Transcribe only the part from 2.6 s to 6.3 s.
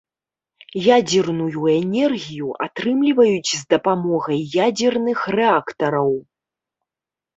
атрымліваюць з дапамогай ядзерных рэактараў.